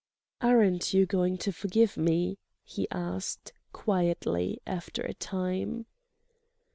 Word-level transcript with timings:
"Aren't 0.41 0.95
you 0.95 1.05
going 1.05 1.37
to 1.37 1.51
forgive 1.51 1.95
me?" 1.95 2.39
he 2.63 2.87
asked, 2.89 3.53
quietly, 3.71 4.59
after 4.65 5.03
a 5.03 5.13
time. 5.13 5.85